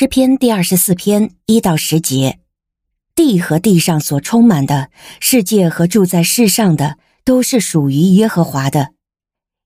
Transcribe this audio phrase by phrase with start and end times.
[0.00, 2.38] 诗篇第二十四篇一到十节：
[3.14, 4.88] 地和地上所充满的，
[5.20, 8.92] 世界和住在世上的，都是属于耶和华的，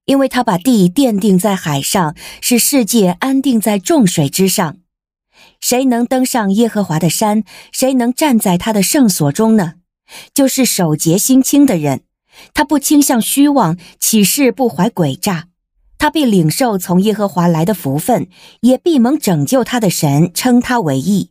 [0.06, 4.78] 因为他把地奠定在海上，使世界安定在众水之上。
[5.60, 7.44] 谁能登上耶和华的山？
[7.71, 9.74] 谁能站在他的圣所中呢？
[10.35, 12.03] 就是守洁心清的人，
[12.53, 15.46] 他不倾向虚妄，起誓不怀诡诈。
[16.05, 18.28] 他必领受从耶和华来的福分，
[18.60, 21.30] 也必蒙拯救他的神称他为义。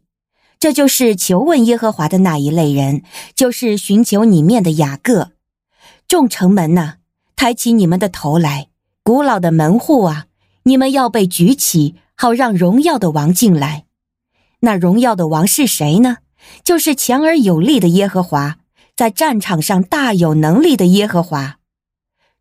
[0.59, 3.03] 这就是求问耶和华的那一类人，
[3.35, 5.33] 就是寻求你面的雅各。
[6.07, 6.95] 众城门呐，
[7.35, 8.69] 抬起你们的头来；
[9.03, 10.25] 古老的门户啊，
[10.63, 13.85] 你们要被举起，好让荣耀的王进来。
[14.61, 16.17] 那荣耀的王是谁呢？
[16.63, 18.57] 就是强而有力的耶和华，
[18.95, 21.59] 在战场上大有能力的耶和华。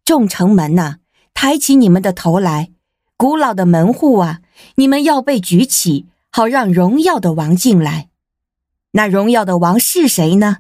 [0.03, 1.01] 众城门呐。
[1.35, 2.71] 抬起你们的头来，
[3.17, 4.41] 古老的门户啊，
[4.77, 8.09] 你们要被举起，好让荣耀的王进来。
[8.93, 10.59] 那荣耀的王是谁呢？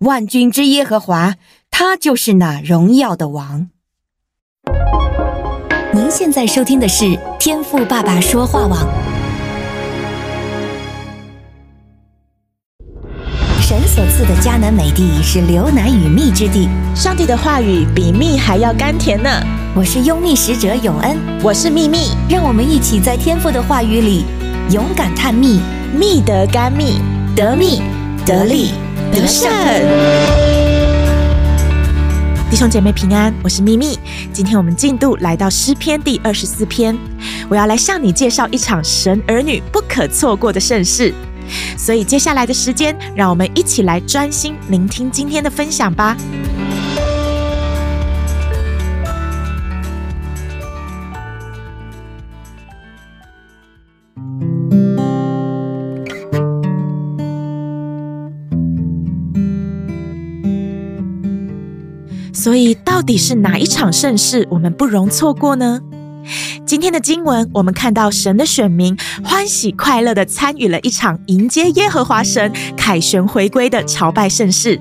[0.00, 1.36] 万军之耶和华，
[1.70, 3.70] 他就是那荣耀的王。
[5.92, 9.05] 您现在收听的是天赋爸爸说话网。
[13.96, 19.30] 所赐的迦南美地是流奶与蜜之地，上帝的话语比蜜还要甘甜呢。
[19.74, 24.26] 我是拥蜜使者永恩，我是蜜蜜，让我们一起在天父的话语里
[24.70, 25.62] 勇敢探蜜，
[25.98, 27.00] 蜜得甘蜜，
[27.34, 27.80] 得蜜
[28.26, 28.72] 得利
[29.14, 29.50] 得胜。
[32.50, 33.98] 弟兄姐妹平安，我是蜜蜜。
[34.30, 36.94] 今天我们进度来到诗篇第二十四篇，
[37.48, 41.14] 我要来向你介绍一场神儿女不可错过的盛事。
[41.76, 46.16] 所以接下来的时间，让我们一起来专心聆听今天的分享吧。
[62.32, 65.80] 所以，到底是哪一场盛世，我们不容错过呢？
[66.66, 74.80] 今天的经文，我们看到神的选民欢喜快乐地参与了一场迎接耶和华神凯旋回归的朝拜盛事。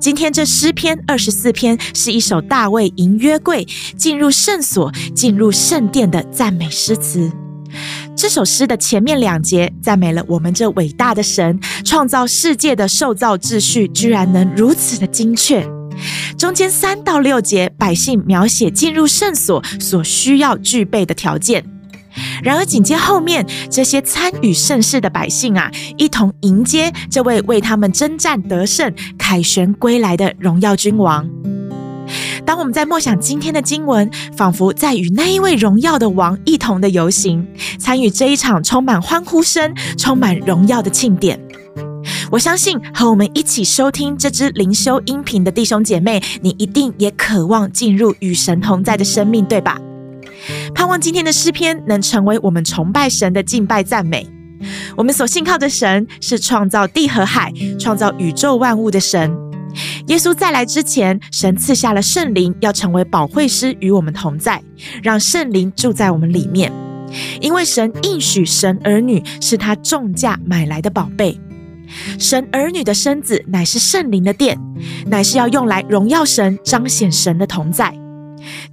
[0.00, 7.30] 今天这诗篇二十四篇是一首大卫迎约柜进入圣所、进入圣殿的赞美诗词。
[8.16, 15.66] 这首诗的前面两节赞美了我们这伟大的神，创造世界的受造秩序居然能如此的精确。
[16.36, 21.64] 中间三到六节，百姓描写进入圣所所需要具备的条件。
[22.42, 31.26] 然而紧接后面，这些参与盛事的百姓啊，一同迎接这位为他们征战得胜、凯旋归来的荣耀君王。
[32.44, 37.46] 当我们在默想今天的经文，仿佛在与那一位荣耀的王一同的游行，
[37.78, 41.40] 参与这一场充满欢呼声、充满荣耀的庆典。
[42.32, 49.78] 我相信和我们一起收听这支灵修音频的弟兄姐妹，你一定也渴望进入与神同在的生命，对吧？
[50.74, 54.26] 盼望今天的诗篇能成为我们崇拜神的敬拜赞美。
[54.96, 59.30] 我们所信靠的神是创造地和海、创造宇宙万物的神。
[60.06, 64.62] 耶稣再来之前，神赐下了圣灵，要成为保惠师与我们同在，
[65.02, 66.72] 让圣灵住在我们里面。
[67.42, 71.38] 因为神应许神儿女是他重价买来的宝贝。
[72.18, 74.58] 神儿女的身子乃是圣灵的殿，
[75.06, 77.92] 乃是要用来荣耀神、彰显神的同在。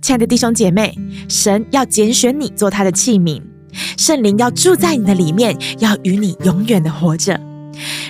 [0.02, 0.98] 亲爱的弟兄姐妹，
[1.28, 3.42] 神要拣选你做他的器皿，
[3.98, 7.40] 圣灵要住在你的里面，要与你永远的活着。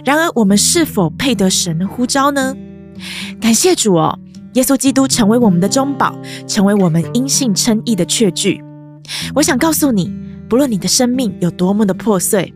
[0.06, 2.56] 然而，我们是否配得神的呼召呢？
[3.42, 4.18] 感谢主哦，
[4.54, 6.16] 耶稣基督成为我们的中保，
[6.48, 8.64] 成为我们因信称义的确据。
[9.36, 10.12] 我想告诉你，
[10.48, 12.54] 不论你的生命有多么的破碎，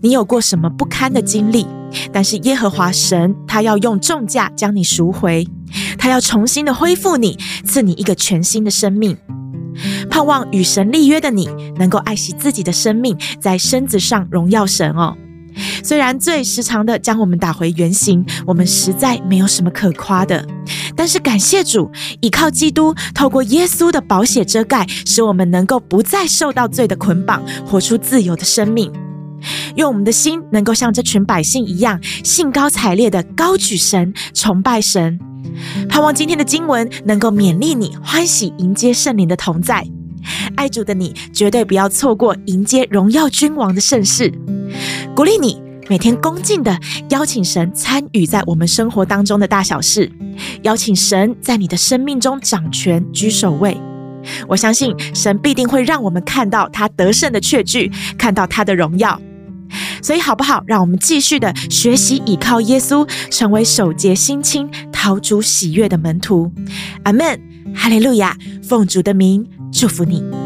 [0.00, 1.66] 你有过什么不堪的经历，
[2.12, 5.46] 但是耶和华神他要用重价将你赎回，
[5.98, 9.16] 他要重新的恢复你，赐你一个全新的生命。
[10.08, 11.48] 盼望与神立约的你，
[11.78, 15.16] 能够爱惜自己的生命，在身子上荣耀神哦。
[15.82, 20.46] 虽然罪时常的将我们打回原形，我们实在没有什么可夸的，
[20.94, 21.90] 但是感谢主，
[22.20, 28.90] 依靠基督，透过耶稣的宝血遮盖，使我们能够不再受到罪的捆绑，活出自由的生命。
[29.76, 35.18] 愿我们的心能够像这群百姓一样，兴高采烈地高举神、崇拜神。
[35.88, 39.86] 盼望今天的经文能够勉励你，欢喜迎接圣灵的同在。
[40.56, 44.32] 爱主的你，绝对不要错过迎接荣耀君王的盛事。
[45.14, 46.76] 鼓励你每天恭敬地
[47.10, 50.10] 邀请神参与在我们生活当中的大小事，
[50.62, 53.76] 邀请神在你的生命中掌权居首位。
[54.48, 59.20] 我相信神必定会让我们看到他得胜的确据，看到他的荣耀。
[60.06, 60.62] 所以，好不好？
[60.68, 66.52] 让我们继续的学习，倚靠耶稣，成为守节心清、讨主喜悦的门徒。
[67.02, 67.40] 阿门，
[67.74, 68.36] 哈利路亚！
[68.62, 70.45] 奉主的名祝福你。